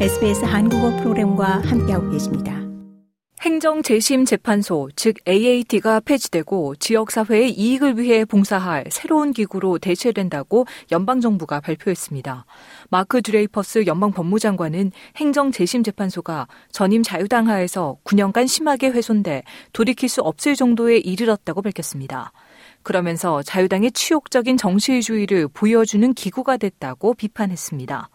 [0.00, 2.60] SBS 한국어 프로그램과 함께하고 계십니다.
[3.40, 12.44] 행정재심재판소, 즉 AAT가 폐지되고 지역사회의 이익을 위해 봉사할 새로운 기구로 대체된다고 연방정부가 발표했습니다.
[12.90, 21.62] 마크 드레이퍼스 연방법무장관은 행정재심재판소가 전임 자유당 하에서 9년간 심하게 훼손돼 돌이킬 수 없을 정도에 이르렀다고
[21.62, 22.32] 밝혔습니다.
[22.82, 28.08] 그러면서 자유당의 치욕적인 정치주의를 보여주는 기구가 됐다고 비판했습니다.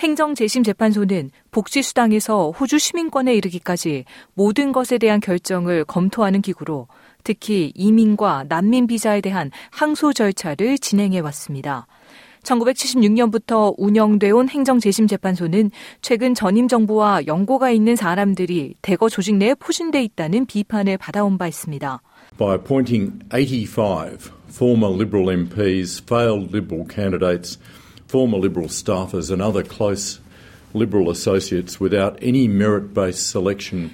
[0.00, 4.04] 행정재심재판소는 복지수당에서 호주 시민권에 이르기까지
[4.34, 6.88] 모든 것에 대한 결정을 검토하는 기구로
[7.22, 11.86] 특히 이민과 난민 비자에 대한 항소 절차를 진행해 왔습니다.
[12.42, 20.46] 1976년부터 운영돼 온 행정재심재판소는 최근 전임 정부와 연고가 있는 사람들이 대거 조직 내에 포진돼 있다는
[20.46, 22.00] 비판을 받아온 바 있습니다.
[22.38, 24.16] By appointing 85
[24.48, 27.58] former Liberal MPs, failed Liberal candidates,
[28.10, 30.18] former Liberal staffers and other close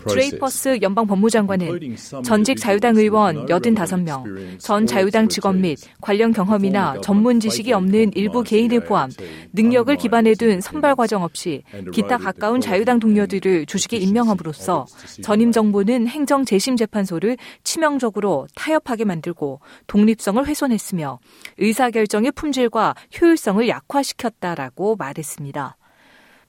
[0.09, 7.73] 드레이퍼스 연방 법무장관은 전직 자유당 의원 85명, 전 자유당 직원 및 관련 경험이나 전문 지식이
[7.73, 9.11] 없는 일부 개인을 포함
[9.55, 14.87] 능력을 기반에 둔 선발 과정 없이 기타 가까운 자유당 동료들을 주식에 임명함으로써
[15.23, 21.21] 전임 정부는 행정 재심 재판소를 치명적으로 타협하게 만들고 독립성을 훼손했으며
[21.57, 25.77] 의사 결정의 품질과 효율성을 약화시켰다라고 말했습니다.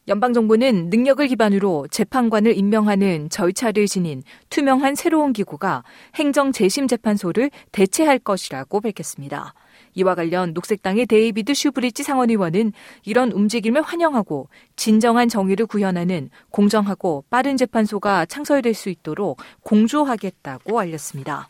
[0.08, 5.84] 연방정부는 능력을 기반으로 재판관을 임명하는 절차를 지닌 투명한 새로운 기구가
[6.16, 9.54] 행정재심재판소를 대체할 것이라고 밝혔습니다.
[9.96, 12.72] 이와 관련 녹색당의 데이비드 슈브리지 상원의원은
[13.04, 14.48] 이런 움직임을 환영하고
[14.78, 21.50] 진정한 정의를 구현하는 공정하고 빠른 재판소가 창설될 수 있도록 공조하겠다고 알렸습니다.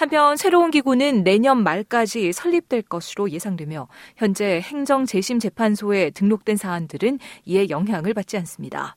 [0.00, 8.38] 한편 새로운 기구는 내년 말까지 설립될 것으로 예상되며 현재 행정재심재판소에 등록된 사안들은 이에 영향을 받지
[8.38, 8.96] 않습니다.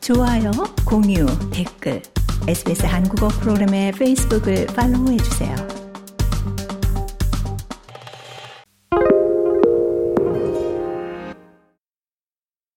[0.00, 0.50] 좋아요,
[0.84, 2.02] 공유, 댓글,
[2.48, 5.79] SBS 한국어 프로그램의 페이스북을 팔로우해 주세요.